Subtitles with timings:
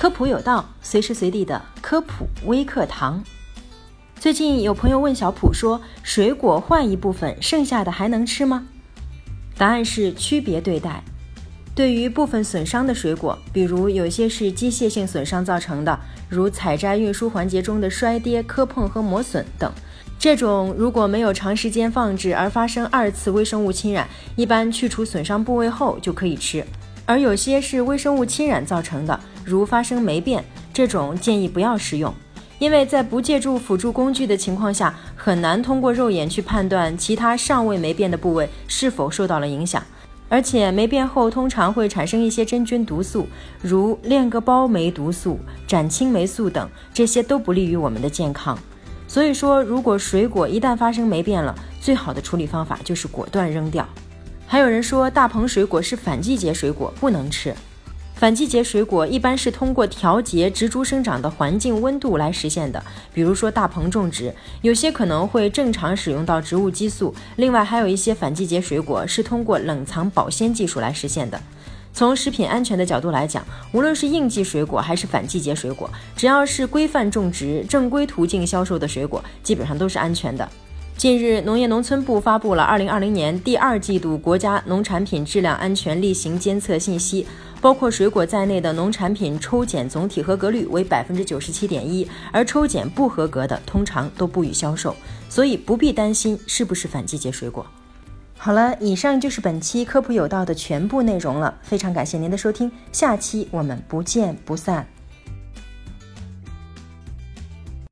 [0.00, 3.22] 科普有道，随时随地的科普微课堂。
[4.18, 8.66] 最近有朋友问小普说：“水果换一部分，剩下的还能吃吗？”
[9.58, 11.04] 答案是区别对待。
[11.74, 19.70] 对于部分损伤的水果，比如有些是机械性损伤造成的，如采摘运输环节中的摔跌、磕碰和磨损等，
[20.18, 26.64] 这种如果没有长时间放置而发生二次微生物侵染，一般去除损伤部位后就可以吃。
[27.04, 32.14] 而有些是微生物侵染造成的，如发生霉变，这种建议不要食用，
[32.58, 39.82] 因为在不借助辅助工具的情况下，很难通过肉眼去判断其他尚未霉变的部位是否受到了影响。
[40.28, 43.26] 而且霉变后通常会产生一些真菌毒素，
[43.60, 45.36] 如链个孢霉毒素、
[45.66, 48.56] 展青霉素等，这些都不利于我们的健康。
[49.08, 53.84] 所以说，如果水果一旦发生霉变了，最好的处理方法就是果断扔掉。
[54.46, 57.52] 还有人说大棚水果是反季节水果，不能吃。
[58.20, 62.84] 反季节水果一般是通过调节植株生长的环境温度来实现的，
[63.14, 67.14] 比如说大棚种植，有些可能会正常使用到植物激素。
[67.36, 71.40] 另外，还有一些反季节水果是通过冷藏保鲜技术来实现的。
[71.94, 80.46] 从食品安全的角度来讲，无论是应季水果还是反季节水果，只要是规范种植、正规途径销售的水果，基本上都是安全的。
[81.00, 87.26] 近日，农业农村部发布了二零二零年第二季度国家农产品质量安全例行监测信息，
[87.58, 94.94] 包括水果在内的农产品抽检总体合格率为百分之九十七点一，而抽检不合格的通常都不予销售，
[95.30, 97.64] 所以不必担心是不是反季节水果。
[98.36, 104.86] 好了，以上就是本期科普有道的全部内容了，非常感谢您的收听，下期我们不见不散。